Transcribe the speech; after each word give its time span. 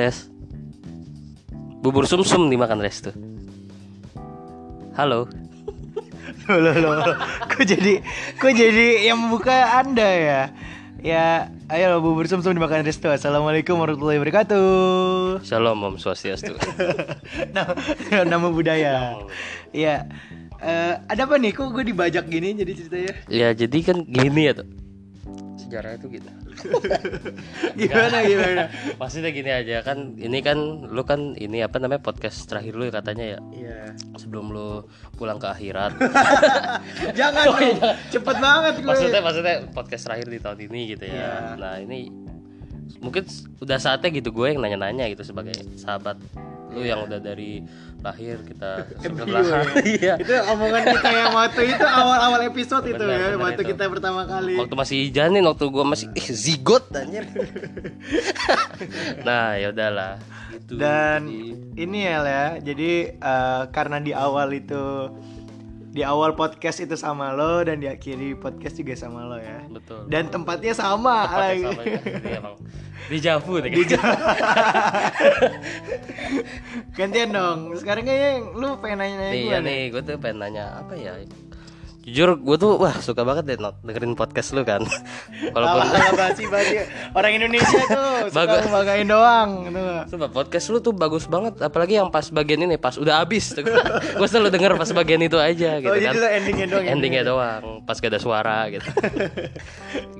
Tes. 0.00 0.32
Bubur 1.84 2.08
sumsum 2.08 2.48
dimakan 2.48 2.80
Restu. 2.80 3.12
Halo. 4.96 5.28
Loh, 6.48 6.56
loh, 6.72 6.96
loh. 7.04 7.16
Kok 7.52 7.68
jadi 7.68 8.00
kok 8.40 8.48
jadi 8.56 9.04
yang 9.12 9.28
buka 9.28 9.76
Anda 9.76 10.08
ya? 10.08 10.42
Ya, 11.04 11.52
ayo 11.68 11.92
lo 11.92 12.00
bubur 12.00 12.24
sumsum 12.24 12.56
dimakan 12.56 12.80
restu. 12.80 13.12
Assalamualaikum 13.12 13.76
warahmatullahi 13.76 14.24
wabarakatuh. 14.24 14.64
Shalom 15.44 15.84
Om 15.84 16.00
Swastiastu. 16.00 16.56
nama, 17.54 17.76
nama 18.24 18.48
budaya. 18.48 19.20
Iya. 19.76 20.08
Eh, 20.64 20.94
ada 20.96 21.28
apa 21.28 21.36
nih? 21.36 21.52
Kok 21.52 21.76
gue 21.76 21.92
dibajak 21.92 22.24
gini 22.24 22.56
jadi 22.56 22.72
ceritanya? 22.72 23.12
ya 23.28 23.48
jadi 23.52 23.78
kan 23.84 24.00
gini 24.08 24.48
ya 24.48 24.64
tuh. 24.64 24.68
Sejarahnya 25.70 25.98
tuh 26.02 26.10
gitu. 26.10 26.26
Gimana 27.78 28.16
gimana? 28.26 28.62
Maksudnya 28.98 29.30
gini 29.30 29.50
aja 29.54 29.86
kan 29.86 30.18
ini 30.18 30.42
kan 30.42 30.58
lu 30.90 31.06
kan 31.06 31.38
ini 31.38 31.62
apa 31.62 31.78
namanya 31.78 32.02
podcast 32.02 32.50
terakhir 32.50 32.74
lu 32.74 32.90
ya 32.90 32.98
katanya 32.98 33.38
ya. 33.38 33.38
Iya. 33.54 33.78
Sebelum 34.18 34.50
lu 34.50 34.82
pulang 35.14 35.38
ke 35.38 35.46
akhirat. 35.46 35.94
Jangan 37.18 37.54
dong. 37.54 37.78
Cepet 38.10 38.36
banget 38.42 38.74
gue. 38.82 38.90
maksudnya 38.90 39.20
maksudnya 39.22 39.56
podcast 39.70 40.10
terakhir 40.10 40.26
di 40.26 40.38
tahun 40.42 40.58
ini 40.66 40.80
gitu 40.98 41.04
ya. 41.06 41.14
Iya. 41.14 41.34
Nah, 41.54 41.74
ini 41.78 42.10
mungkin 42.98 43.22
udah 43.62 43.78
saatnya 43.78 44.10
gitu 44.10 44.34
gue 44.34 44.50
yang 44.50 44.58
nanya-nanya 44.58 45.06
gitu 45.14 45.22
sebagai 45.22 45.54
sahabat 45.78 46.18
lu 46.70 46.80
yang 46.86 47.02
udah 47.04 47.18
dari 47.18 47.60
lahir 48.00 48.40
kita 48.40 48.88
Embrio 49.04 49.28
sebelah 49.28 49.44
ya. 49.44 49.60
iya. 49.84 50.14
Itu 50.16 50.32
omongan 50.48 50.82
kita 50.88 51.08
yang 51.12 51.32
waktu 51.36 51.62
itu 51.76 51.84
awal-awal 51.84 52.40
episode 52.48 52.84
itu 52.88 52.96
Benar, 52.96 53.12
ya, 53.12 53.18
benar 53.28 53.42
waktu 53.44 53.62
itu. 53.62 53.70
kita 53.76 53.82
pertama 53.92 54.22
kali. 54.24 54.54
waktu 54.56 54.74
masih 54.78 54.98
janin 55.12 55.44
waktu 55.44 55.64
gue 55.68 55.84
masih 55.84 56.06
eh, 56.16 56.28
zigot 56.32 56.84
anjir. 56.96 57.24
Nah 59.26 59.56
ya 59.60 59.68
udahlah. 59.72 60.16
Gitu. 60.50 60.72
Dan 60.80 61.20
Jadi, 61.28 61.82
ini 61.82 61.98
ya 62.06 62.16
ya, 62.24 62.46
jadi 62.62 62.90
eh, 63.14 63.62
karena 63.70 63.98
di 64.00 64.12
awal 64.14 64.50
itu 64.54 65.10
di 65.90 66.02
awal 66.02 66.32
podcast 66.32 66.78
itu 66.78 66.94
sama 66.94 67.30
lo 67.30 67.60
dan 67.60 67.78
diakhiri 67.78 68.34
podcast 68.34 68.74
juga 68.74 68.94
sama 68.94 69.26
lo 69.26 69.36
ya. 69.36 69.58
betul 69.66 70.06
Dan 70.06 70.28
tempatnya 70.28 70.70
sama 70.72 71.26
Tempatnya 71.26 71.42
lagi. 71.42 71.62
sama 71.66 71.82
ya. 71.82 72.40
Di 73.06 73.18
Javu 73.18 73.54
deh 73.58 73.70
Gantian 76.92 77.30
dong. 77.30 77.58
Sekarang 77.74 78.04
kayaknya 78.04 78.30
lu 78.52 78.78
pengen 78.78 78.98
nanya-nanya 79.00 79.34
gue 79.34 79.48
ya 79.48 79.58
nih. 79.58 79.66
nih 79.66 79.82
gue 79.90 80.02
tuh 80.04 80.16
pengen 80.16 80.38
nanya 80.40 80.64
apa 80.78 80.94
ya 80.94 81.12
jujur 82.00 82.32
gue 82.34 82.56
tuh 82.56 82.74
wah 82.74 82.96
suka 82.96 83.20
banget 83.20 83.44
deh 83.44 83.58
not 83.58 83.76
dengerin 83.80 84.12
podcast 84.12 84.50
lu 84.50 84.62
kan 84.62 84.80
walaupun 85.54 85.84
basi 86.16 86.44
basi 86.46 86.80
orang 87.12 87.32
Indonesia 87.34 87.80
tuh 87.84 88.08
suka 88.26 88.40
Bagus. 88.40 88.62
membanggain 88.64 89.06
doang 89.06 89.48
gitu. 89.68 89.82
Sumpah 90.08 90.30
podcast 90.30 90.66
lu 90.66 90.78
tuh 90.80 90.90
bagus 90.90 91.24
banget 91.24 91.60
Apalagi 91.60 91.94
yang 91.94 92.08
pas 92.08 92.24
bagian 92.26 92.62
ini 92.62 92.74
Pas 92.74 92.96
udah 92.96 93.20
habis 93.20 93.50
tuh 93.54 93.62
Gue 94.16 94.26
selalu 94.26 94.48
denger 94.50 94.74
pas 94.74 94.90
bagian 94.90 95.20
itu 95.20 95.36
aja 95.36 95.76
gitu 95.76 95.86
Oh, 95.86 95.94
kan 95.94 96.16
endingnya 96.32 96.66
doang. 96.66 96.82
ya? 96.82 96.90
Endingnya 96.90 97.22
doang 97.22 97.62
Pas 97.84 97.94
gak 97.94 98.10
ada 98.10 98.18
suara 98.18 98.66
gitu 98.68 98.88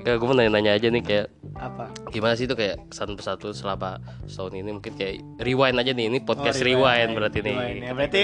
Kayak 0.01 0.17
gue 0.17 0.27
mau 0.27 0.35
nanya-nanya 0.35 0.71
aja 0.75 0.87
nih 0.87 1.01
Kayak 1.01 1.25
Apa? 1.55 1.85
Gimana 2.09 2.33
sih 2.33 2.45
itu 2.45 2.53
kayak 2.53 2.77
Kesan 2.87 3.13
pesatu 3.13 3.51
selama 3.51 3.97
Setahun 4.25 4.53
ini 4.55 4.69
Mungkin 4.71 4.93
kayak 4.93 5.13
Rewind 5.39 5.75
aja 5.75 5.91
nih 5.91 6.05
Ini 6.07 6.17
podcast 6.21 6.57
Oh, 6.57 6.63
rewind, 6.63 7.11
berarti 7.13 7.39
nih 7.41 7.55
Rewind 7.55 7.81
ya. 7.81 7.91
Berarti 7.91 8.21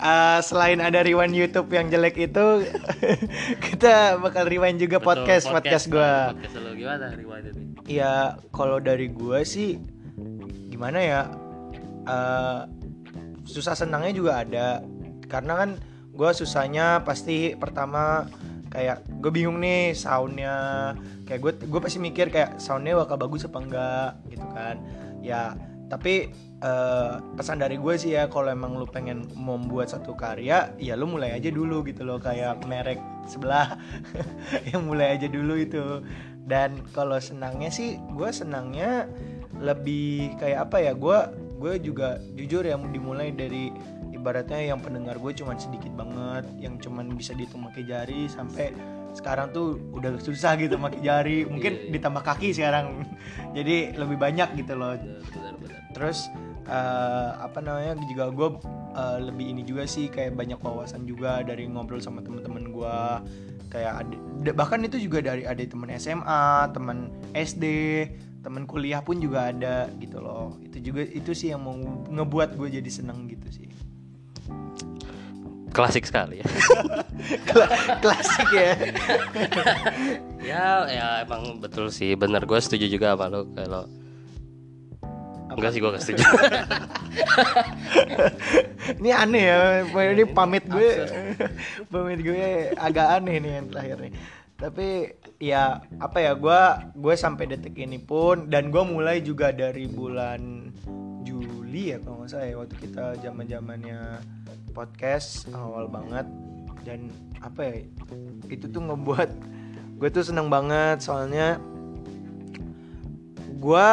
uh, 0.00 0.38
selain 0.40 0.78
ada 0.78 1.02
rewind 1.02 1.34
YouTube 1.34 1.70
yang 1.74 1.90
jelek 1.90 2.16
itu, 2.18 2.46
kita 3.66 4.18
bakal 4.18 4.46
rewind 4.46 4.78
juga 4.78 5.02
Betul, 5.02 5.26
podcast 5.26 5.44
podcast 5.50 5.84
gua. 5.90 6.32
Podcast 6.34 6.56
lu 6.58 6.70
gimana 6.74 7.04
rewind 7.14 7.46
ini 7.52 7.64
Ya 7.88 8.36
kalau 8.54 8.78
dari 8.78 9.10
gua 9.10 9.42
sih 9.42 9.78
gimana 10.70 10.98
ya? 11.02 11.22
Eh, 12.08 12.60
susah 13.44 13.74
senangnya 13.76 14.12
juga 14.14 14.32
ada. 14.44 14.80
Karena 15.28 15.66
kan 15.66 15.70
gua 16.14 16.32
susahnya 16.32 17.02
pasti 17.04 17.54
pertama 17.54 18.26
kayak 18.68 19.00
gue 19.24 19.32
bingung 19.32 19.64
nih 19.64 19.96
soundnya 19.96 20.92
kayak 21.24 21.40
gue 21.40 21.52
gue 21.72 21.80
pasti 21.80 21.98
mikir 22.04 22.28
kayak 22.28 22.60
soundnya 22.60 23.00
bakal 23.00 23.16
bagus 23.16 23.48
apa 23.48 23.58
enggak 23.64 24.10
gitu 24.28 24.44
kan 24.52 24.76
ya 25.24 25.56
tapi 25.88 26.30
eh, 26.60 27.14
pesan 27.36 27.60
dari 27.60 27.80
gue 27.80 27.94
sih 27.96 28.14
ya 28.14 28.28
kalau 28.28 28.52
emang 28.52 28.76
lu 28.76 28.84
pengen 28.84 29.24
membuat 29.34 29.88
satu 29.92 30.12
karya 30.14 30.72
ya 30.76 30.94
lu 30.94 31.08
mulai 31.08 31.32
aja 31.34 31.48
dulu 31.48 31.84
gitu 31.88 32.04
loh 32.04 32.20
kayak 32.20 32.60
merek 32.68 33.00
sebelah 33.24 33.80
yang 34.70 34.84
mulai 34.84 35.16
aja 35.16 35.26
dulu 35.28 35.56
itu. 35.56 36.04
Dan 36.48 36.80
kalau 36.96 37.20
senangnya 37.20 37.68
sih 37.68 38.00
gue 38.16 38.30
senangnya 38.32 39.04
lebih 39.60 40.38
kayak 40.40 40.70
apa 40.70 40.80
ya 40.80 40.92
gue 40.96 41.18
gue 41.58 41.72
juga 41.82 42.22
jujur 42.38 42.62
yang 42.62 42.88
dimulai 42.94 43.34
dari 43.34 43.74
ibaratnya 44.14 44.74
yang 44.74 44.80
pendengar 44.82 45.18
gue 45.18 45.32
cuman 45.34 45.58
sedikit 45.58 45.90
banget 45.94 46.46
yang 46.58 46.78
cuman 46.78 47.14
bisa 47.14 47.34
dihitung 47.34 47.66
pakai 47.70 47.86
jari 47.86 48.26
sampai 48.30 48.74
sekarang 49.12 49.50
tuh 49.50 49.78
udah 49.90 50.16
susah 50.18 50.54
gitu 50.56 50.76
pakai 50.76 51.00
jari. 51.00 51.38
Mungkin 51.44 51.72
Iya, 51.74 51.82
iya. 51.84 51.92
ditambah 51.98 52.22
kaki 52.22 52.48
sekarang. 52.52 53.02
Jadi 53.56 53.94
lebih 53.94 54.16
banyak 54.16 54.48
gitu 54.56 54.72
loh. 54.74 54.94
Benar-benar 54.96 55.76
terus 55.88 56.28
eh, 56.64 57.30
apa 57.34 57.58
namanya 57.58 57.96
juga 58.06 58.28
gue 58.28 58.48
eh, 58.94 59.18
lebih 59.24 59.46
ini 59.50 59.62
juga 59.62 59.82
sih 59.84 60.06
kayak 60.06 60.36
banyak 60.36 60.60
wawasan 60.60 61.04
juga 61.04 61.40
dari 61.40 61.64
ngobrol 61.64 61.98
sama 61.98 62.20
temen-temen 62.20 62.70
gue 62.70 62.96
kayak 63.68 63.94
ade- 64.00 64.20
da- 64.44 64.54
bahkan 64.54 64.80
itu 64.80 65.00
juga 65.00 65.20
dari 65.20 65.44
ada 65.44 65.58
temen 65.58 65.88
SMA 65.92 66.44
temen 66.72 67.08
SD 67.32 67.64
temen 68.38 68.64
kuliah 68.64 69.02
pun 69.02 69.18
juga 69.18 69.50
ada 69.50 69.90
gitu 69.98 70.20
loh. 70.20 70.54
Itu 70.62 70.78
juga 70.78 71.02
itu 71.02 71.32
sih 71.32 71.50
yang 71.50 71.64
mau 71.64 71.74
ngebuat 72.06 72.54
gue 72.54 72.68
jadi 72.70 72.90
seneng 72.92 73.26
gitu 73.26 73.48
sih 73.50 73.66
Klasik 75.78 76.10
sekali. 76.10 76.42
Ya 76.42 76.46
Kla- 77.46 77.70
klasik 78.02 78.48
ya. 78.50 78.74
Ya 80.42 80.66
ya 80.90 81.06
emang 81.22 81.62
betul 81.62 81.94
sih. 81.94 82.18
Bener 82.18 82.42
gue 82.42 82.58
setuju 82.58 82.90
juga 82.90 83.14
sama 83.14 83.30
lu 83.30 83.46
Kalau 83.54 83.86
Enggak 85.54 85.70
sih 85.74 85.80
gue 85.82 85.90
gak 85.90 86.02
setuju. 86.02 86.22
Ini 89.02 89.10
aneh 89.10 89.42
ya 89.42 89.58
ini 90.14 90.24
pamit 90.26 90.66
gue. 90.70 91.06
pamit 91.92 92.20
gue 92.22 92.74
agak 92.78 93.22
aneh 93.22 93.42
nih 93.42 93.52
yang 93.58 93.66
terakhir 93.70 93.96
nih. 94.02 94.12
Tapi 94.58 94.88
ya 95.38 95.82
apa 96.02 96.18
ya 96.18 96.32
gue 96.34 96.60
gue 96.98 97.14
sampai 97.14 97.46
detik 97.46 97.78
ini 97.78 97.98
pun 98.02 98.50
dan 98.50 98.74
gue 98.74 98.82
mulai 98.82 99.22
juga 99.22 99.54
dari 99.54 99.86
bulan 99.86 100.70
Juli 101.22 101.94
ya 101.94 101.98
kalau 102.02 102.22
nggak 102.22 102.30
salah 102.30 102.46
ya 102.46 102.54
waktu 102.58 102.76
kita 102.78 103.04
zaman 103.22 103.46
zamannya 103.46 104.00
podcast 104.78 105.50
awal 105.50 105.90
banget. 105.90 106.22
Dan 106.86 107.10
apa 107.42 107.66
ya 107.66 107.74
itu 108.46 108.70
tuh 108.70 108.78
ngebuat 108.78 109.30
gue 109.98 110.08
tuh 110.14 110.22
seneng 110.22 110.46
banget. 110.46 111.02
Soalnya 111.02 111.58
gue 113.58 113.88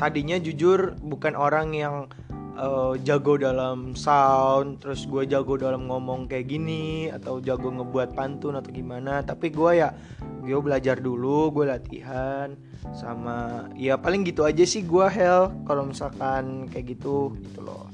tadinya 0.00 0.40
jujur 0.40 0.96
bukan 1.04 1.36
orang 1.36 1.76
yang 1.76 2.08
eh, 2.56 2.96
jago 3.04 3.36
dalam 3.36 3.92
sound 3.92 4.80
terus 4.80 5.04
gue 5.04 5.28
jago 5.28 5.60
dalam 5.60 5.84
ngomong 5.84 6.24
kayak 6.24 6.48
gini 6.48 7.12
atau 7.12 7.36
jago 7.44 7.68
ngebuat 7.68 8.16
pantun 8.16 8.56
atau 8.56 8.72
gimana. 8.72 9.20
Tapi 9.20 9.52
gue 9.52 9.84
ya 9.84 9.92
gue 10.40 10.56
belajar 10.56 10.96
dulu 10.96 11.52
gue 11.52 11.68
latihan 11.68 12.56
sama 12.96 13.68
ya 13.76 14.00
paling 14.00 14.24
gitu 14.24 14.48
aja 14.48 14.64
sih 14.64 14.80
gue 14.82 15.04
hell 15.04 15.52
kalau 15.68 15.84
misalkan 15.84 16.64
kayak 16.72 16.96
gitu 16.96 17.36
gitu 17.44 17.60
loh 17.60 17.86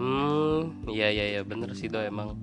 Hmm, 0.00 0.88
iya 0.88 1.12
iya 1.12 1.24
iya 1.36 1.40
bener 1.44 1.76
sih 1.76 1.92
do 1.92 2.00
emang. 2.00 2.40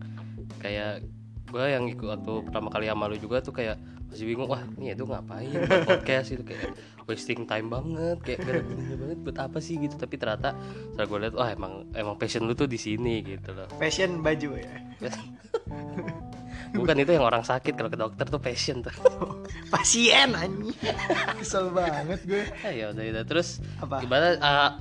Kayak 0.61 1.01
gue 1.49 1.65
yang 1.65 1.89
ikut 1.89 2.05
waktu 2.05 2.31
pertama 2.45 2.69
kali 2.69 2.85
sama 2.85 3.09
lu 3.09 3.17
juga 3.17 3.41
tuh 3.41 3.55
kayak 3.55 3.81
masih 4.07 4.23
bingung 4.29 4.45
wah 4.47 4.61
ini 4.77 4.93
itu 4.93 5.03
ngapain 5.03 5.49
podcast? 5.89 6.37
Itu 6.37 6.45
kayak 6.45 6.77
wasting 7.09 7.49
time 7.49 7.71
banget 7.71 8.17
kayak 8.21 8.39
gak 8.45 8.53
ada 8.53 8.61
gunanya 8.61 8.95
banget 8.99 9.17
buat 9.25 9.37
apa 9.41 9.57
sih 9.57 9.81
gitu. 9.81 9.97
Tapi 9.97 10.15
ternyata 10.15 10.53
setelah 10.93 11.07
gue 11.09 11.17
lihat 11.25 11.33
wah 11.33 11.49
emang 11.49 11.73
emang 11.97 12.15
passion 12.21 12.45
lu 12.45 12.53
tuh 12.53 12.69
di 12.69 12.77
sini 12.77 13.25
gitu 13.25 13.57
loh. 13.57 13.65
Fashion 13.81 14.21
baju 14.21 14.49
ya? 14.53 14.69
Bukan 16.67 16.99
itu 16.99 17.15
yang 17.15 17.23
orang 17.23 17.47
sakit 17.47 17.79
kalau 17.79 17.87
ke 17.87 17.95
dokter 17.95 18.27
tuh 18.27 18.41
passion 18.43 18.83
tuh. 18.83 18.91
Pasien 19.73 20.35
anjing. 20.35 20.75
Kesel 21.39 21.71
banget 21.71 22.19
gue 22.27 22.43
Ah, 22.61 22.71
ya 22.75 22.91
udah 22.91 23.03
udah. 23.07 23.23
Terus 23.23 23.63
Apa? 23.79 24.03
gimana 24.03 24.35
ah, 24.43 24.71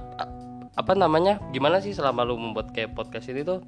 apa 0.77 0.93
namanya 0.93 1.41
gimana 1.57 1.81
sih 1.81 1.97
selama 1.97 2.21
lu 2.29 2.37
membuat 2.37 2.71
kayak 2.77 2.93
podcast 2.93 3.33
ini 3.33 3.41
tuh? 3.43 3.65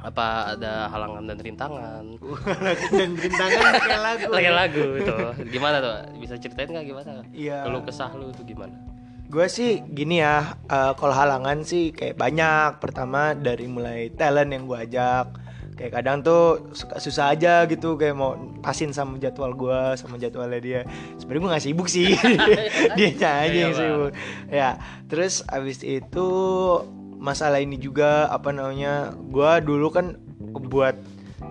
Apa 0.00 0.58
ada 0.58 0.90
halangan 0.90 1.28
dan 1.28 1.38
rintangan? 1.38 2.04
Dan 2.98 3.14
rintangan 3.14 3.62
kayak 3.78 4.02
lagu. 4.02 4.24
Lagi 4.34 4.50
lagu 4.50 4.84
itu 4.98 5.16
gimana 5.54 5.76
tuh? 5.78 5.94
Bisa 6.18 6.34
ceritain 6.34 6.66
nggak 6.72 6.86
gimana? 6.88 7.22
Iya. 7.30 7.62
kalau 7.62 7.86
kesah 7.86 8.10
lu 8.16 8.34
tuh 8.34 8.42
gimana? 8.42 8.74
Gue 9.28 9.44
sih 9.46 9.84
gini 9.84 10.24
ya, 10.24 10.56
eh, 10.66 10.92
kalau 10.96 11.14
halangan 11.14 11.62
sih 11.62 11.94
kayak 11.94 12.18
banyak. 12.18 12.80
Pertama 12.82 13.36
dari 13.36 13.68
mulai 13.70 14.10
talent 14.16 14.50
yang 14.50 14.64
gue 14.66 14.78
ajak, 14.88 15.26
kayak 15.78 16.02
kadang 16.02 16.26
tuh 16.26 16.74
suka 16.74 16.98
susah 16.98 17.30
aja 17.30 17.62
gitu 17.70 17.94
kayak 17.94 18.18
mau 18.18 18.34
pasin 18.58 18.90
sama 18.90 19.14
jadwal 19.22 19.54
gua 19.54 19.94
sama 19.94 20.18
jadwalnya 20.18 20.58
dia. 20.58 20.80
Sebenarnya 21.22 21.40
gue 21.40 21.50
nggak 21.54 21.64
sibuk 21.64 21.86
sih. 21.88 22.18
Dia 22.98 23.08
aja 23.14 23.46
yang 23.46 23.72
Iya, 23.72 23.78
sibuk. 23.78 24.12
Ya 24.50 24.70
terus 25.06 25.46
abis 25.46 25.86
itu 25.86 26.28
masalah 27.18 27.62
ini 27.62 27.78
juga 27.78 28.26
apa 28.28 28.50
namanya 28.50 29.14
gua 29.30 29.62
dulu 29.62 29.94
kan 29.94 30.18
buat 30.50 30.98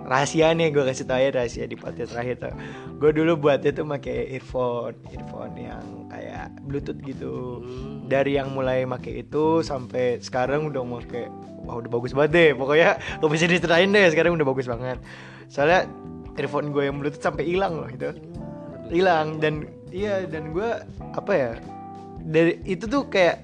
rahasia 0.08 0.56
nih 0.56 0.72
gue 0.72 0.88
kasih 0.88 1.04
tau 1.04 1.20
ya 1.20 1.30
rahasia 1.36 1.68
di 1.68 1.76
podcast 1.76 2.16
terakhir 2.16 2.36
tuh. 2.40 2.54
Gue 2.98 3.12
dulu 3.12 3.36
buatnya 3.48 3.76
tuh 3.76 3.84
pakai 3.84 4.40
earphone 4.40 4.96
earphone 5.12 5.56
yang 5.60 5.84
kayak 6.08 6.48
bluetooth 6.64 7.00
gitu. 7.04 7.62
Hmm. 7.62 8.08
dari 8.08 8.40
yang 8.40 8.56
mulai 8.56 8.88
make 8.88 9.12
itu 9.12 9.60
sampai 9.60 10.24
sekarang 10.24 10.72
udah 10.72 10.80
make 10.88 11.28
wah 11.68 11.84
udah 11.84 11.92
bagus 11.92 12.16
banget 12.16 12.32
deh. 12.32 12.50
Pokoknya 12.56 12.96
gak 13.20 13.32
bisa 13.32 13.46
diceritain 13.52 13.92
deh 13.92 14.08
sekarang 14.08 14.40
udah 14.40 14.48
bagus 14.48 14.66
banget. 14.72 14.98
Soalnya 15.52 15.92
earphone 16.40 16.72
gue 16.72 16.88
yang 16.88 17.04
bluetooth 17.04 17.22
sampai 17.22 17.44
hilang 17.44 17.84
loh 17.84 17.90
itu 17.92 18.16
hilang 18.88 19.44
dan 19.44 19.68
iya 19.92 20.24
dan 20.24 20.56
gue 20.56 20.70
apa 21.12 21.32
ya 21.36 21.52
dari 22.24 22.60
itu 22.64 22.88
tuh 22.88 23.10
kayak 23.12 23.44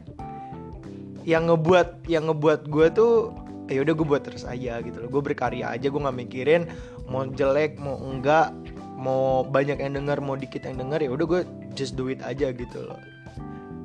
yang 1.23 1.47
ngebuat 1.47 2.07
yang 2.07 2.27
ngebuat 2.31 2.67
gue 2.67 2.87
tuh 2.91 3.31
ya 3.73 3.81
udah 3.81 3.93
gue 3.97 4.07
buat 4.07 4.23
terus 4.23 4.45
aja 4.45 4.79
gitu 4.85 4.97
loh. 5.01 5.09
Gue 5.09 5.33
berkarya 5.33 5.73
aja 5.73 5.89
gue 5.89 6.01
nggak 6.01 6.17
mikirin 6.29 6.69
mau 7.09 7.25
jelek 7.25 7.81
mau 7.81 7.97
enggak 7.97 8.53
mau 8.93 9.43
banyak 9.43 9.81
yang 9.81 9.97
denger 9.97 10.21
mau 10.23 10.37
dikit 10.37 10.63
yang 10.63 10.79
denger 10.79 11.03
ya 11.03 11.11
udah 11.11 11.25
gue 11.25 11.41
just 11.73 11.97
do 11.97 12.07
it 12.07 12.21
aja 12.21 12.53
gitu 12.53 12.85
loh. 12.85 13.01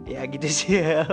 Ya 0.08 0.24
gitu 0.24 0.48
sih 0.56 0.80
ya 0.80 1.04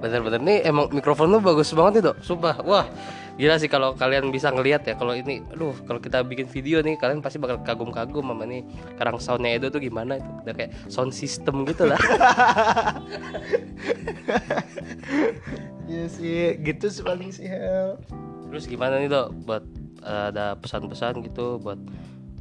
Bener-bener 0.00 0.40
nih 0.40 0.58
emang 0.68 0.88
mikrofon 0.92 1.28
lu 1.28 1.40
bagus 1.40 1.72
banget 1.76 2.00
nih 2.00 2.04
dok 2.12 2.16
Sumpah 2.24 2.56
Wah 2.64 2.88
gila 3.36 3.60
sih 3.60 3.68
kalau 3.68 3.92
kalian 3.92 4.32
bisa 4.32 4.48
ngelihat 4.48 4.80
ya 4.88 4.96
Kalau 4.96 5.12
ini 5.12 5.44
Aduh 5.52 5.76
kalau 5.84 6.00
kita 6.00 6.24
bikin 6.24 6.48
video 6.48 6.80
nih 6.80 6.96
Kalian 6.96 7.20
pasti 7.20 7.36
bakal 7.36 7.60
kagum-kagum 7.60 8.24
sama 8.24 8.48
nih 8.48 8.64
Karang 8.96 9.20
soundnya 9.20 9.60
Edo 9.60 9.68
tuh 9.68 9.80
gimana 9.80 10.20
itu? 10.20 10.30
Udah 10.44 10.54
kayak 10.56 10.72
sound 10.88 11.12
system 11.12 11.68
gitu 11.68 11.84
lah 11.84 12.00
ya 15.86 16.04
sih 16.10 16.58
gitu 16.62 16.86
sih 16.90 17.02
paling 17.02 17.30
sih 17.30 17.46
Hel. 17.46 17.98
Terus 18.50 18.64
gimana 18.66 18.98
nih 18.98 19.10
dok? 19.10 19.34
Buat 19.46 19.64
eh, 20.02 20.24
ada 20.34 20.54
pesan-pesan 20.58 21.22
gitu 21.26 21.58
Buat 21.62 21.78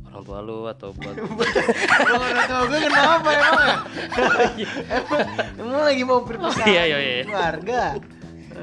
orang 0.09 0.21
tua 0.23 0.39
lu 0.39 0.69
atau 0.69 0.93
buat 0.95 1.15
orang 2.13 2.45
tua 2.47 2.61
gue 2.69 2.79
kenapa 2.87 3.29
emang 3.29 3.53
ya? 3.59 3.77
Emang, 4.89 5.21
emang 5.61 5.81
lagi 5.83 6.03
mau 6.07 6.19
berpesan 6.23 6.65
Oh, 6.65 6.67
iya, 6.69 6.83
iya, 6.87 6.97
iya. 6.99 7.23
keluarga? 7.25 7.81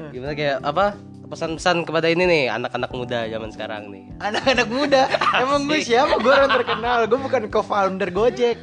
Gimana 0.09 0.33
kayak 0.33 0.57
apa 0.65 0.85
Pesan-pesan 1.23 1.89
kepada 1.89 2.07
ini 2.13 2.23
nih 2.29 2.43
Anak-anak 2.53 2.91
muda 2.93 3.19
zaman 3.25 3.49
sekarang 3.49 3.83
nih? 3.89 4.03
Anak-anak 4.21 4.67
muda? 4.69 5.09
Emang 5.41 5.65
gue 5.65 5.81
siapa? 5.81 6.21
Gue 6.21 6.29
orang 6.29 6.51
terkenal. 6.61 7.09
Gue 7.09 7.17
bukan 7.17 7.49
co-founder 7.49 8.09
Gojek. 8.13 8.61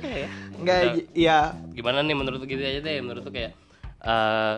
Enggak, 0.61 1.09
ya 1.17 1.57
gimana 1.73 2.05
nih 2.05 2.13
menurut 2.13 2.45
gitu 2.45 2.61
aja 2.61 2.85
deh 2.85 3.01
menurut 3.01 3.25
lu 3.25 3.33
kayak 3.33 3.57
eh 4.01 4.55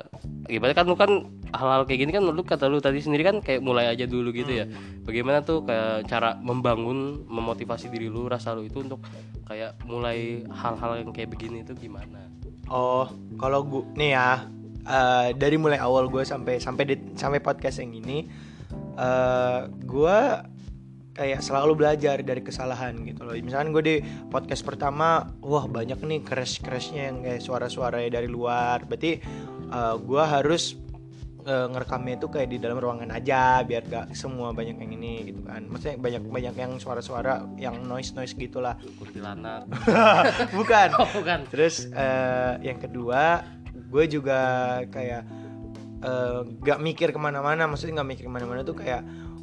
gimana 0.50 0.74
kan 0.74 0.84
lu 0.90 0.98
kan 0.98 1.10
hal-hal 1.52 1.84
kayak 1.84 2.00
gini 2.08 2.10
kan 2.16 2.24
menurut 2.24 2.42
lu 2.42 2.44
kata 2.48 2.64
lu 2.66 2.80
tadi 2.80 3.04
sendiri 3.04 3.22
kan 3.28 3.36
kayak 3.44 3.60
mulai 3.60 3.92
aja 3.92 4.08
dulu 4.08 4.32
gitu 4.32 4.50
ya 4.50 4.64
bagaimana 5.04 5.44
tuh 5.44 5.68
kayak 5.68 6.08
cara 6.08 6.40
membangun 6.40 7.28
memotivasi 7.28 7.92
diri 7.92 8.08
lu 8.08 8.26
rasa 8.26 8.56
lu 8.56 8.64
itu 8.64 8.80
untuk 8.80 9.04
kayak 9.44 9.76
mulai 9.84 10.42
hal-hal 10.48 11.04
yang 11.04 11.12
kayak 11.12 11.28
begini 11.28 11.60
itu 11.60 11.76
gimana 11.76 12.32
Oh, 12.72 13.04
kalau 13.36 13.60
gue 13.68 13.84
nih 14.00 14.16
ya 14.16 14.48
eh, 14.86 15.28
dari 15.36 15.60
mulai 15.60 15.76
awal 15.76 16.08
gue 16.08 16.24
sampai 16.24 16.56
sampai 16.56 16.84
di, 16.88 16.96
sampai 17.18 17.44
podcast 17.44 17.84
yang 17.84 17.92
ini, 17.92 18.24
eh 18.96 19.60
gue 19.68 20.18
kayak 21.12 21.44
selalu 21.44 21.76
belajar 21.76 22.24
dari 22.24 22.40
kesalahan 22.40 22.96
gitu 23.04 23.28
loh. 23.28 23.36
Misalkan 23.36 23.76
gue 23.76 23.82
di 23.84 23.96
podcast 24.32 24.64
pertama, 24.64 25.28
wah 25.44 25.68
banyak 25.68 26.00
nih 26.00 26.24
crash 26.24 26.64
crashnya 26.64 27.12
yang 27.12 27.20
kayak 27.20 27.44
suara-suara 27.44 28.00
dari 28.08 28.30
luar. 28.30 28.88
Berarti 28.88 29.20
eh, 29.68 29.96
gue 30.00 30.22
harus 30.24 30.78
eh, 31.46 31.66
ngerekamnya 31.70 32.14
itu 32.18 32.26
kayak 32.30 32.48
di 32.50 32.58
dalam 32.62 32.78
ruangan 32.78 33.10
aja 33.10 33.62
biar 33.66 33.82
gak 33.86 34.06
semua 34.14 34.54
banyak 34.54 34.78
yang 34.78 34.92
ini 34.94 35.32
gitu 35.32 35.40
kan. 35.42 35.66
Maksudnya 35.66 35.96
banyak 35.98 36.22
banyak 36.26 36.54
yang 36.54 36.72
suara-suara 36.78 37.46
yang 37.58 37.82
noise 37.86 38.14
noise 38.14 38.34
gitulah. 38.34 38.78
kuntilanak 38.98 39.66
Bukan. 40.58 40.88
oh 40.98 41.08
bukan 41.18 41.46
Terus 41.50 41.90
eh, 41.90 42.52
yang 42.62 42.78
kedua, 42.78 43.42
gue 43.74 44.04
juga 44.08 44.40
kayak 44.88 45.22
eh, 46.02 46.40
gak 46.62 46.78
mikir 46.82 47.08
ke 47.10 47.18
mana-mana, 47.20 47.66
maksudnya 47.66 48.02
gak 48.02 48.10
mikir 48.10 48.24
ke 48.26 48.32
mana-mana 48.32 48.62
tuh 48.62 48.76
kayak 48.78 49.02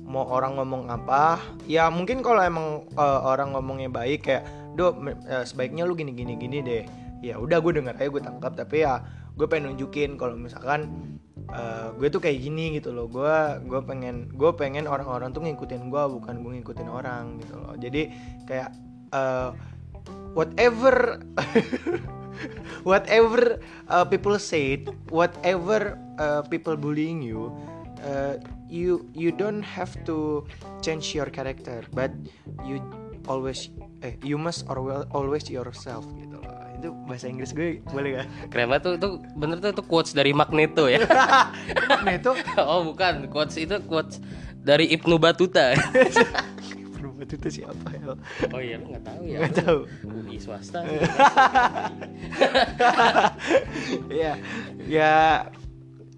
mau 0.10 0.26
orang 0.26 0.58
ngomong 0.58 0.90
apa, 0.90 1.38
ya 1.70 1.86
mungkin 1.94 2.26
kalau 2.26 2.42
emang 2.42 2.68
eh, 2.98 3.20
orang 3.22 3.54
ngomongnya 3.54 3.94
baik 3.94 4.26
kayak, 4.26 4.44
do 4.74 4.98
eh, 5.30 5.46
sebaiknya 5.46 5.86
lu 5.86 5.94
gini 5.94 6.18
gini 6.18 6.34
gini 6.34 6.66
deh, 6.66 6.84
ya 7.22 7.38
udah 7.38 7.62
gue 7.62 7.78
denger 7.78 7.94
aja 7.94 8.10
gue 8.10 8.24
tangkap, 8.24 8.58
tapi 8.58 8.82
ya 8.82 9.06
gue 9.40 9.48
pengen 9.48 9.72
nunjukin 9.72 10.20
kalau 10.20 10.36
misalkan 10.36 10.92
eh, 11.48 11.88
gue 11.96 12.12
tuh 12.12 12.20
kayak 12.20 12.44
gini 12.44 12.76
gitu 12.76 12.92
loh, 12.92 13.08
gue 13.08 13.64
gue 13.64 13.82
pengen 13.88 14.28
gue 14.36 14.52
pengen 14.60 14.84
orang-orang 14.86 15.32
tuh 15.32 15.40
ngikutin 15.40 15.88
gue 15.88 16.04
bukan 16.20 16.44
gue 16.44 16.52
ngikutin 16.60 16.90
orang 16.92 17.40
gitu 17.40 17.56
loh, 17.56 17.74
jadi 17.80 18.12
kayak 18.44 18.76
eh, 19.16 19.50
whatever 20.36 21.24
whatever 22.90 23.60
uh, 23.90 24.06
people 24.06 24.38
say 24.40 24.86
whatever 25.10 25.98
uh, 26.20 26.42
people 26.48 26.78
bullying 26.78 27.22
you 27.22 27.52
uh, 28.06 28.38
you 28.70 29.06
you 29.14 29.32
don't 29.32 29.64
have 29.64 29.92
to 30.06 30.46
change 30.82 31.12
your 31.16 31.28
character 31.28 31.84
but 31.92 32.12
you 32.64 32.80
always 33.28 33.70
eh 34.06 34.16
you 34.24 34.38
must 34.38 34.64
always 35.12 35.50
yourself 35.50 36.06
gitu 36.16 36.29
itu 36.80 36.90
bahasa 37.06 37.28
Inggris 37.28 37.52
gue 37.52 37.84
boleh 37.92 38.24
gak? 38.24 38.28
keren 38.50 38.68
banget 38.72 38.84
tuh 38.88 38.94
itu 38.96 39.10
bener 39.36 39.58
tuh 39.60 39.70
itu 39.76 39.84
quotes 39.84 40.12
dari 40.16 40.32
Magneto 40.32 40.88
ya. 40.88 41.04
Itu 42.20 42.32
oh 42.72 42.82
bukan. 42.92 43.28
Quotes 43.28 43.56
itu 43.60 43.76
quotes 43.86 44.24
dari 44.64 44.90
Ibnu 44.92 45.20
Batuta. 45.20 45.76
Berubah 46.96 47.24
itu 47.24 47.50
siapa 47.64 47.90
ya? 47.96 48.16
oh 48.52 48.60
iya 48.60 48.76
lu 48.80 48.92
nggak 48.92 49.04
tahu 49.06 49.22
ya. 49.24 49.38
Nggak 49.44 49.56
tahu. 49.64 49.80
UI 50.04 50.38
swasta. 50.40 50.80
Ya 54.12 54.36
ya 54.88 55.14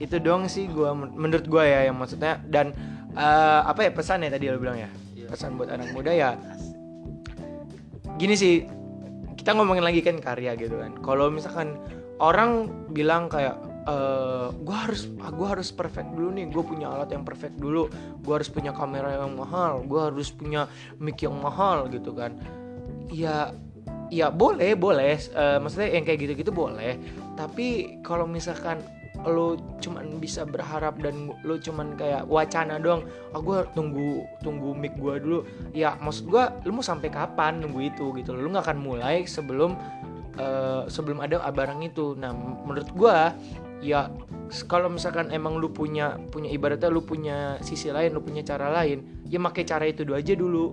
itu 0.01 0.17
dong 0.17 0.49
sih 0.49 0.65
gua 0.65 0.97
menurut 0.97 1.45
gua 1.45 1.63
ya 1.65 1.89
yang 1.89 1.97
maksudnya. 1.97 2.41
Dan 2.49 2.73
eh, 3.13 3.61
apa 3.65 3.85
ya 3.85 3.91
pesan 3.93 4.25
ya 4.25 4.29
tadi 4.33 4.49
lo 4.49 4.57
bilang 4.57 4.77
ya? 4.81 4.89
Pesan 5.29 5.55
buat 5.57 5.69
anak 5.69 5.93
muda 5.93 6.11
ya. 6.11 6.33
Gini 8.17 8.35
sih 8.37 8.80
kita 9.41 9.57
ngomongin 9.57 9.81
lagi 9.81 10.05
kan 10.05 10.21
karya 10.21 10.53
gitu 10.53 10.77
kan. 10.77 10.93
Kalau 11.01 11.33
misalkan 11.33 11.81
orang 12.21 12.69
bilang 12.93 13.25
kayak 13.25 13.57
eh 13.81 14.53
gue 14.53 14.77
harus 14.77 15.09
gue 15.09 15.47
harus 15.49 15.73
perfect 15.73 16.13
dulu 16.13 16.37
nih 16.37 16.53
gue 16.53 16.61
punya 16.61 16.93
alat 16.93 17.09
yang 17.09 17.25
perfect 17.25 17.57
dulu 17.57 17.89
gue 18.21 18.33
harus 18.37 18.45
punya 18.45 18.69
kamera 18.77 19.17
yang 19.17 19.33
mahal 19.33 19.81
gue 19.89 19.97
harus 19.97 20.29
punya 20.29 20.69
mic 21.01 21.17
yang 21.25 21.33
mahal 21.41 21.89
gitu 21.89 22.13
kan. 22.13 22.37
Ya 23.09 23.49
ya 24.13 24.29
boleh 24.29 24.77
boleh 24.77 25.17
Eh, 25.17 25.57
maksudnya 25.57 25.89
yang 25.97 26.05
kayak 26.05 26.19
gitu-gitu 26.29 26.53
boleh. 26.53 27.01
Tapi 27.33 27.97
kalau 28.05 28.29
misalkan 28.29 28.85
lo 29.25 29.57
cuman 29.77 30.17
bisa 30.17 30.41
berharap 30.47 30.97
dan 30.97 31.29
lo 31.45 31.55
cuman 31.57 31.93
kayak 31.93 32.25
wacana 32.25 32.81
doang. 32.81 33.05
Ah 33.33 33.41
gue 33.41 33.57
tunggu 33.77 34.25
tunggu 34.41 34.73
mic 34.73 34.97
gue 34.97 35.21
dulu. 35.21 35.39
Ya 35.73 35.97
maksud 36.01 36.29
gue 36.29 36.41
lo 36.41 36.71
mau 36.73 36.85
sampai 36.85 37.13
kapan 37.13 37.61
nunggu 37.61 37.93
itu 37.93 38.05
gitu 38.17 38.33
lo 38.33 38.49
nggak 38.49 38.65
akan 38.65 38.79
mulai 38.81 39.25
sebelum 39.29 39.77
eh, 40.37 40.83
sebelum 40.89 41.21
ada 41.21 41.45
barang 41.53 41.85
itu. 41.85 42.17
Nah 42.17 42.33
menurut 42.33 42.89
gue 42.93 43.17
ya 43.81 44.09
kalau 44.67 44.91
misalkan 44.91 45.33
emang 45.33 45.57
lu 45.57 45.71
punya 45.71 46.17
punya 46.29 46.51
ibaratnya 46.51 46.91
lu 46.91 47.01
punya 47.01 47.57
sisi 47.65 47.89
lain 47.89 48.13
lu 48.13 48.21
punya 48.21 48.45
cara 48.45 48.67
lain 48.69 49.25
ya 49.25 49.39
pakai 49.41 49.63
cara 49.63 49.85
itu 49.85 50.01
dulu 50.01 50.17
aja 50.17 50.33
dulu. 50.33 50.65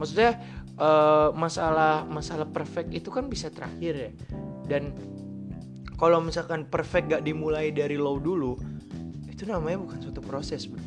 Maksudnya 0.00 0.40
eh, 0.80 1.28
masalah 1.36 2.08
masalah 2.08 2.48
perfect 2.48 2.90
itu 2.96 3.12
kan 3.12 3.28
bisa 3.28 3.52
terakhir 3.52 3.92
ya. 3.96 4.10
Dan 4.64 4.94
kalau 6.00 6.24
misalkan 6.24 6.64
perfect 6.64 7.12
gak 7.12 7.22
dimulai 7.22 7.68
dari 7.68 8.00
low 8.00 8.16
dulu 8.16 8.56
itu 9.28 9.44
namanya 9.44 9.84
bukan 9.84 9.98
suatu 10.00 10.24
proses 10.24 10.64
bro 10.64 10.80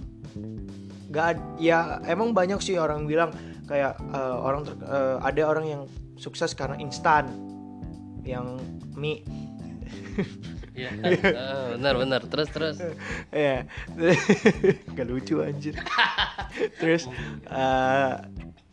gak 1.14 1.38
ya 1.62 2.02
emang 2.10 2.34
banyak 2.34 2.58
sih 2.58 2.82
orang 2.82 3.06
bilang 3.06 3.30
kayak 3.70 3.94
eh, 4.02 4.38
orang 4.42 4.66
ter- 4.66 4.82
eh, 4.82 5.18
ada 5.22 5.42
orang 5.46 5.66
yang 5.70 5.82
sukses 6.18 6.58
karena 6.58 6.76
instan 6.82 7.30
yang 8.26 8.58
mie 8.98 9.22
Iya, 10.74 10.90
eh, 11.06 11.78
benar 11.78 12.02
benar. 12.02 12.22
Terus 12.26 12.50
terus. 12.50 12.78
ya 13.30 13.62
gak 14.98 15.06
lucu 15.06 15.46
anjir 15.46 15.78
terus 16.82 17.06
eh, 17.46 18.14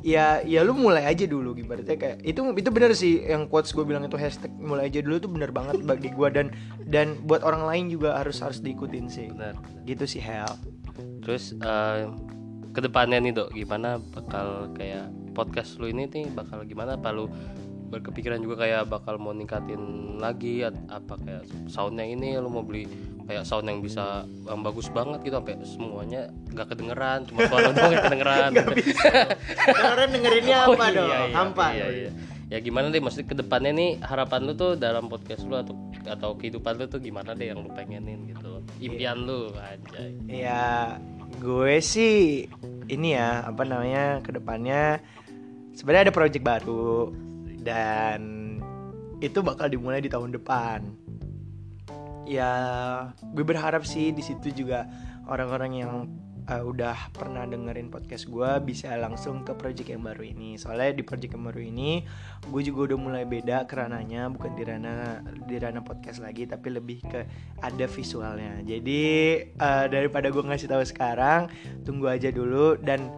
ya 0.01 0.41
ya 0.45 0.61
lu 0.65 0.73
mulai 0.73 1.05
aja 1.05 1.29
dulu 1.29 1.53
ibaratnya 1.57 1.97
kayak 1.97 2.25
itu 2.25 2.41
itu 2.57 2.71
bener 2.73 2.93
sih 2.97 3.25
yang 3.25 3.47
quotes 3.47 3.73
gue 3.77 3.85
bilang 3.85 4.05
itu 4.05 4.17
hashtag 4.17 4.53
mulai 4.57 4.89
aja 4.89 5.05
dulu 5.05 5.17
tuh 5.21 5.31
bener 5.31 5.51
banget 5.53 5.85
bagi 5.85 6.09
gue 6.13 6.29
dan 6.33 6.53
dan 6.89 7.21
buat 7.25 7.45
orang 7.45 7.69
lain 7.69 7.85
juga 7.93 8.17
harus 8.17 8.41
harus 8.41 8.59
diikutin 8.61 9.07
sih. 9.09 9.29
Benar. 9.31 9.55
gitu 9.85 10.05
sih 10.05 10.21
hell 10.21 10.51
Terus 11.25 11.57
eh, 11.57 12.03
ke 12.71 12.81
depannya 12.81 13.19
nih 13.19 13.33
dok 13.35 13.51
gimana 13.55 13.99
bakal 14.15 14.71
kayak 14.77 15.11
podcast 15.33 15.79
lu 15.79 15.91
ini 15.91 16.07
nih 16.11 16.27
bakal 16.33 16.63
gimana? 16.67 16.99
Apa 16.99 17.15
lu 17.15 17.31
berkepikiran 17.91 18.39
juga 18.39 18.67
kayak 18.67 18.91
bakal 18.91 19.19
mau 19.19 19.35
ningkatin 19.35 20.17
lagi? 20.19 20.63
Apa 20.67 21.19
kayak 21.19 21.45
soundnya 21.71 22.07
ini? 22.07 22.39
Lu 22.39 22.51
mau 22.51 22.63
beli 22.63 22.87
kayak 23.25 23.45
sound 23.45 23.67
yang 23.67 23.81
bisa 23.81 24.23
yang 24.45 24.61
bagus 24.61 24.89
banget 24.89 25.21
gitu 25.23 25.37
sampai 25.37 25.57
semuanya 25.63 26.23
gak 26.51 26.69
kedengeran 26.71 27.25
cuma 27.25 27.47
suara 27.47 27.71
doang 27.77 27.93
yang 27.93 28.05
kedengeran 28.05 28.51
Orang 29.81 30.09
dengerinnya 30.11 30.59
Oh, 30.69 30.75
apa 30.75 30.87
iya, 30.87 30.97
dong? 30.97 31.09
iya, 31.09 31.19
Hampa. 31.33 31.67
iya, 31.73 31.87
iya. 31.89 32.11
ya 32.51 32.59
gimana 32.59 32.91
deh 32.91 32.99
maksudnya 32.99 33.29
ke 33.29 33.37
depannya 33.39 33.73
nih 33.73 33.91
harapan 34.03 34.41
lu 34.43 34.53
tuh 34.55 34.75
dalam 34.75 35.07
podcast 35.07 35.47
lu 35.47 35.55
atau 35.55 35.75
atau 36.03 36.35
kehidupan 36.35 36.77
lu 36.77 36.85
tuh 36.87 36.99
gimana 36.99 37.33
deh 37.33 37.51
yang 37.51 37.63
lu 37.63 37.71
pengenin 37.71 38.27
gitu 38.27 38.59
impian 38.79 39.23
lu 39.23 39.55
anjay 39.57 40.11
Ya 40.27 40.99
gue 41.39 41.79
sih 41.79 42.51
ini 42.87 43.15
ya 43.15 43.47
apa 43.47 43.63
namanya 43.63 44.19
ke 44.19 44.35
depannya 44.35 44.99
sebenarnya 45.73 46.11
ada 46.11 46.15
project 46.15 46.43
baru 46.43 47.15
dan 47.63 48.21
itu 49.21 49.39
bakal 49.41 49.69
dimulai 49.69 50.01
di 50.01 50.09
tahun 50.09 50.33
depan. 50.33 50.81
Ya 52.31 52.53
gue 53.35 53.43
berharap 53.43 53.83
sih 53.83 54.15
di 54.15 54.23
situ 54.23 54.55
juga 54.55 54.87
orang-orang 55.27 55.73
yang 55.75 55.95
uh, 56.51 56.63
udah 56.67 57.15
pernah 57.15 57.47
dengerin 57.47 57.91
podcast 57.91 58.27
gue 58.27 58.51
bisa 58.67 58.95
langsung 58.99 59.47
ke 59.47 59.55
project 59.55 59.91
yang 59.91 60.03
baru 60.03 60.27
ini. 60.27 60.59
Soalnya 60.59 60.99
di 60.99 61.03
project 61.07 61.39
yang 61.39 61.47
baru 61.47 61.63
ini 61.63 62.07
gue 62.47 62.63
juga 62.67 62.93
udah 62.93 62.99
mulai 62.99 63.25
beda 63.27 63.67
kerananya 63.71 64.31
bukan 64.31 64.55
di 64.59 64.63
ranah 64.67 65.23
di 65.47 65.57
ranah 65.59 65.83
podcast 65.87 66.19
lagi 66.23 66.47
tapi 66.47 66.75
lebih 66.75 67.03
ke 67.07 67.21
ada 67.63 67.87
visualnya. 67.87 68.63
Jadi 68.63 69.03
uh, 69.59 69.87
daripada 69.91 70.31
gue 70.31 70.43
ngasih 70.43 70.71
tahu 70.71 70.83
sekarang, 70.87 71.51
tunggu 71.87 72.11
aja 72.11 72.31
dulu 72.31 72.79
dan 72.79 73.11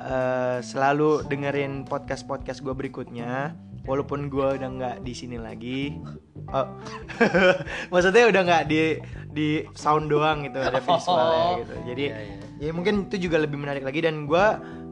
uh, 0.00 0.58
selalu 0.60 1.24
dengerin 1.28 1.84
podcast 1.88 2.28
podcast 2.28 2.60
gue 2.60 2.72
berikutnya. 2.72 3.56
Walaupun 3.86 4.26
gue 4.26 4.58
udah 4.58 4.68
nggak 4.68 4.96
di 5.00 5.12
sini 5.12 5.38
lagi, 5.38 5.94
oh, 6.48 6.66
maksudnya 7.90 8.26
udah 8.26 8.42
nggak 8.42 8.64
di 8.66 8.98
di 9.30 9.48
sound 9.72 10.08
doang 10.08 10.42
gitu 10.42 10.58
ada 10.58 10.80
visualnya 10.84 11.48
gitu. 11.60 11.74
Jadi 11.86 12.04
Iya, 12.06 12.18
iya. 12.18 12.36
ya 12.58 12.72
mungkin 12.72 13.06
itu 13.06 13.16
juga 13.22 13.38
lebih 13.38 13.56
menarik 13.56 13.82
lagi 13.82 14.00
dan 14.00 14.24
gue 14.24 14.44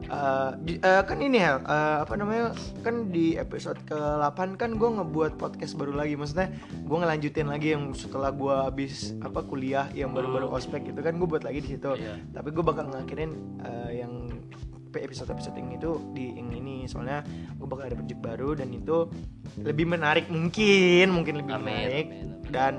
uh, 0.05 0.51
di- 0.59 0.77
uh, 0.79 1.01
kan 1.01 1.17
ini 1.17 1.37
ya 1.39 1.57
uh, 1.57 1.97
apa 1.99 2.13
namanya 2.13 2.53
kan 2.79 3.09
di 3.09 3.33
episode 3.35 3.81
ke-8 3.83 4.53
kan 4.55 4.77
gue 4.77 4.89
ngebuat 4.91 5.35
podcast 5.35 5.73
baru 5.73 5.91
lagi 5.91 6.13
maksudnya 6.13 6.53
gue 6.77 6.93
ngelanjutin 6.95 7.47
lagi 7.47 7.73
yang 7.73 7.89
setelah 7.91 8.29
gue 8.29 8.53
habis 8.53 9.17
apa 9.19 9.41
kuliah 9.41 9.89
yang 9.91 10.13
baru-baru 10.13 10.45
ospek 10.47 10.85
gitu 10.85 11.01
kan 11.01 11.17
gue 11.17 11.25
buat 11.25 11.41
lagi 11.41 11.59
di 11.59 11.73
situ 11.73 11.89
Iya. 11.91 12.21
tapi 12.31 12.53
gue 12.53 12.61
bakal 12.61 12.85
ngakhirin 12.87 13.33
uh, 13.59 13.89
yang 13.89 14.24
episode-episode 15.01 15.55
yang 15.55 15.71
itu 15.73 15.91
di 16.11 16.35
yang 16.35 16.49
ini. 16.51 16.85
Soalnya 16.85 17.25
gue 17.55 17.67
bakal 17.67 17.89
ada 17.89 17.95
project 17.95 18.21
baru 18.21 18.49
dan 18.55 18.71
itu 18.71 19.09
lebih 19.59 19.87
menarik 19.87 20.27
mungkin 20.27 21.11
mungkin 21.11 21.39
lebih 21.41 21.53
Amin, 21.55 21.65
menarik. 21.65 22.05
amin, 22.07 22.21
amin. 22.21 22.51
dan 22.51 22.73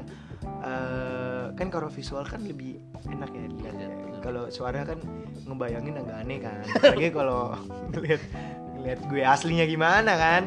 uh, 0.63 1.53
kan 1.53 1.69
kalau 1.69 1.89
visual 1.89 2.23
kan 2.23 2.41
lebih 2.43 2.79
enak 3.09 3.31
ya 3.31 3.43
dilihat 3.49 3.75
Iya, 3.77 3.89
ya. 3.89 4.19
kalau 4.23 4.43
suara 4.49 4.83
kan 4.83 4.99
ngebayangin 5.45 5.95
agak 5.97 6.17
aneh 6.23 6.39
kan. 6.41 6.61
Apalagi 6.75 7.11
kalau 7.11 7.55
ngeliat 7.93 8.23
ngeliat 8.77 9.01
gue 9.09 9.23
aslinya 9.23 9.65
gimana 9.65 10.13
kan 10.15 10.43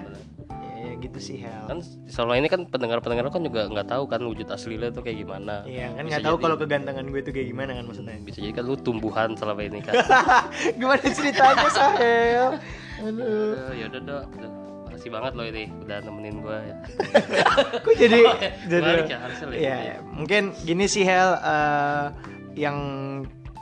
gitu 0.99 1.19
sih 1.19 1.37
Hel. 1.41 1.65
Kan 1.65 1.79
selama 2.07 2.37
ini 2.37 2.47
kan 2.51 2.67
pendengar-pendengar 2.67 3.31
kan 3.31 3.41
juga 3.41 3.71
nggak 3.71 3.87
tahu 3.87 4.03
kan 4.05 4.21
wujud 4.23 4.47
asli 4.51 4.75
lo 4.75 4.91
tuh 4.91 5.01
kayak 5.01 5.23
gimana. 5.23 5.63
Iya 5.63 5.95
kan 5.95 6.03
nggak 6.05 6.23
tahu 6.23 6.35
jadi- 6.37 6.43
kalau 6.43 6.55
kegantengan 6.59 7.05
gue 7.09 7.21
tuh 7.23 7.33
kayak 7.33 7.47
gimana 7.49 7.71
kan 7.75 7.83
maksudnya. 7.87 8.15
Bisa 8.21 8.37
jadi 8.43 8.53
kan 8.53 8.63
lu 8.67 8.75
tumbuhan 8.75 9.29
selama 9.39 9.61
ini 9.63 9.79
kan. 9.81 9.93
Gimana 10.79 11.03
ceritanya 11.03 11.67
Sahel? 11.71 12.47
Aduh. 13.03 13.73
Ya 13.73 13.85
udah 13.87 14.01
dok. 14.03 14.25
Makasih 14.89 15.09
banget 15.15 15.31
lo 15.33 15.43
ini 15.47 15.63
udah 15.87 15.97
nemenin 16.03 16.35
gue 16.43 16.57
ya. 16.59 16.75
Kok 17.87 17.93
jadi 17.95 18.19
jadi 18.67 18.91
ya, 18.91 19.03
gitu 19.07 19.53
iya. 19.55 19.95
mungkin 20.11 20.51
gini 20.67 20.85
sih 20.91 21.07
Hel 21.07 21.39
eh, 21.39 22.05
yang 22.59 22.77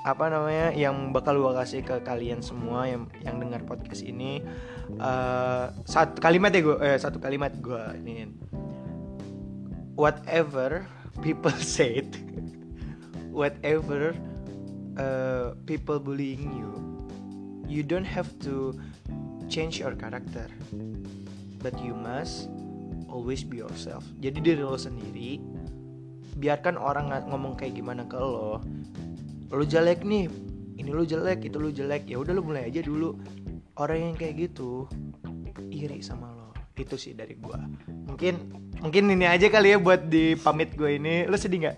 apa 0.07 0.31
namanya 0.31 0.71
yang 0.71 1.11
bakal 1.11 1.35
gua 1.35 1.51
kasih 1.59 1.83
ke 1.83 1.99
kalian 2.07 2.39
semua 2.39 2.87
yang 2.87 3.11
yang 3.27 3.43
dengar 3.43 3.67
podcast 3.67 4.07
ini 4.07 4.39
eh, 4.95 5.65
satu 5.83 6.23
kalimat 6.23 6.55
ya 6.55 6.61
gue 6.63 6.77
eh, 6.79 6.95
satu 6.95 7.19
kalimat 7.19 7.51
gua 7.59 7.91
ini 7.91 8.31
whatever 9.99 10.87
people 11.19 11.51
said 11.75 12.07
whatever 13.35 14.15
uh, 14.95 15.53
people 15.67 15.99
bullying 15.99 16.47
you 16.55 16.71
you 17.67 17.83
don't 17.83 18.07
have 18.07 18.31
to 18.39 18.71
change 19.51 19.83
your 19.83 19.91
character 19.93 20.47
but 21.59 21.75
you 21.83 21.91
must 21.91 22.47
always 23.09 23.41
be 23.41 23.57
yourself. 23.59 24.05
Jadi 24.21 24.39
diri 24.43 24.61
lo 24.61 24.77
sendiri 24.77 25.41
biarkan 26.37 26.77
orang 26.77 27.09
ngomong 27.25 27.57
kayak 27.57 27.73
gimana 27.81 28.05
ke 28.05 28.17
lo 28.19 28.61
lo 29.51 29.63
jelek 29.63 30.03
nih. 30.03 30.27
Ini 30.77 30.89
lo 30.93 31.03
jelek 31.07 31.47
itu 31.47 31.57
lo 31.57 31.69
jelek. 31.71 32.05
Ya 32.07 32.19
udah 32.19 32.33
lo 32.35 32.41
mulai 32.43 32.67
aja 32.67 32.83
dulu. 32.83 33.17
Orang 33.77 34.11
yang 34.11 34.15
kayak 34.17 34.49
gitu 34.49 34.89
iri 35.69 36.01
sama 36.03 36.33
lo. 36.33 36.51
Itu 36.77 36.99
sih 36.99 37.17
dari 37.17 37.37
gua. 37.39 37.57
Mungkin 37.87 38.33
mungkin 38.83 39.09
ini 39.09 39.25
aja 39.25 39.49
kali 39.49 39.73
ya 39.73 39.77
buat 39.81 40.09
di 40.09 40.37
pamit 40.37 40.77
gue 40.77 40.99
ini. 40.99 41.25
Lo 41.25 41.37
sedih 41.39 41.65
nggak? 41.65 41.77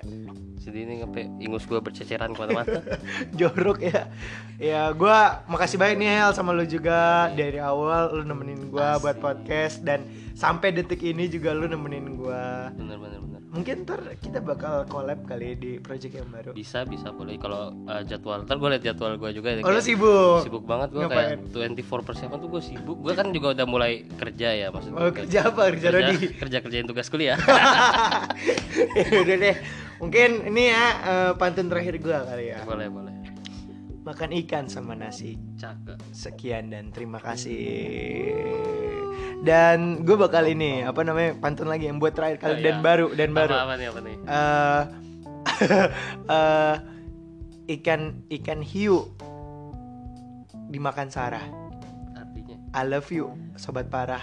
Jadi 0.59 0.85
ini 0.85 1.01
sampai 1.01 1.23
ingus 1.39 1.63
gue 1.65 1.79
berceceran 1.79 2.35
ke 2.35 2.39
mana-mana 2.43 2.83
jorok 3.39 3.79
ya. 3.79 4.11
Ya 4.59 4.91
gua 4.91 5.47
makasih 5.47 5.79
banyak 5.79 5.97
nih 6.03 6.09
Hel 6.19 6.31
sama 6.35 6.51
lo 6.51 6.67
juga 6.67 7.31
dari 7.31 7.57
awal. 7.63 8.11
Lo 8.11 8.23
nemenin 8.27 8.67
gua 8.67 8.99
buat 8.99 9.17
podcast. 9.23 9.81
Dan 9.87 10.03
sampai 10.35 10.75
detik 10.75 10.99
ini 10.99 11.31
juga 11.31 11.55
lo 11.55 11.63
nemenin 11.65 12.19
gua. 12.19 12.75
Bener-bener 12.75 13.23
bener 13.23 13.38
mungkin 13.59 13.83
ntar 13.83 13.99
kita 14.23 14.39
bakal 14.39 14.87
collab 14.87 15.27
kali 15.27 15.59
di 15.59 15.71
project 15.83 16.15
yang 16.15 16.31
baru. 16.31 16.55
Bisa 16.55 16.87
bisa 16.87 17.11
boleh. 17.11 17.35
Kalau 17.35 17.75
uh, 17.91 18.01
jadwal 18.07 18.47
ntar 18.47 18.55
gue 18.55 18.69
liat 18.71 18.83
jadwal 18.87 19.19
gue 19.19 19.29
juga 19.35 19.51
ya, 19.51 19.59
oh 19.67 19.71
lo 19.75 19.83
sibuk? 19.83 20.47
sibuk 20.47 20.63
banget 20.63 20.95
gue 20.95 21.03
kayak 21.11 21.51
24 21.51 22.07
per 22.07 22.15
7 22.15 22.39
tuh 22.39 22.47
gue 22.47 22.63
sibuk. 22.63 22.97
Gue 23.03 23.13
kan 23.19 23.35
juga 23.35 23.51
udah 23.51 23.65
mulai 23.67 24.07
kerja 24.15 24.55
ya 24.55 24.67
maksudnya. 24.71 24.99
Oh 25.03 25.11
kerja 25.11 25.51
apa? 25.51 25.61
Kerja 25.75 25.87
Rodi? 25.91 26.17
kerja 26.39 26.57
kerjain 26.63 26.87
tugas 26.87 27.11
kuliah. 27.11 27.35
Udah 29.21 29.35
deh. 29.35 29.55
Mungkin 29.99 30.47
ini 30.47 30.71
ya 30.71 30.85
eh, 31.03 31.31
pantun 31.35 31.67
terakhir 31.67 31.99
gua 31.99 32.23
kali 32.23 32.55
ya. 32.55 32.63
Boleh 32.63 32.87
boleh. 32.87 33.15
Makan 34.07 34.31
ikan 34.47 34.71
sama 34.71 34.95
nasi. 34.95 35.35
Cakep. 35.59 35.99
Sekian 36.15 36.71
dan 36.71 36.95
terima 36.95 37.19
kasih 37.19 38.98
dan 39.39 40.03
gue 40.03 40.15
bakal 40.15 40.43
ini 40.43 40.83
apa 40.83 40.99
namanya 40.99 41.31
pantun 41.39 41.71
lagi 41.71 41.87
yang 41.87 41.97
buat 41.97 42.11
terakhir 42.11 42.43
kali 42.43 42.53
Oh, 42.53 42.59
dan 42.59 42.75
iya. 42.75 42.83
baru 42.83 43.07
dan 43.15 43.29
baru 43.31 43.53
apa, 43.55 43.63
apa 43.63 43.73
nih 43.75 43.87
apa 43.87 43.99
nih 44.03 44.15
eh 44.19 44.81
eh, 46.35 46.75
ikan 47.79 48.01
ikan 48.29 48.59
hiu 48.59 49.07
dimakan 50.69 51.09
Sarah. 51.09 51.45
artinya 52.13 52.57
I 52.75 52.83
love 52.85 53.09
you, 53.09 53.33
sobat 53.55 53.89
parah. 53.89 54.21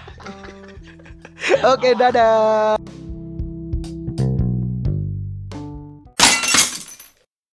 Oke, 1.72 1.94
dadah. 1.94 2.78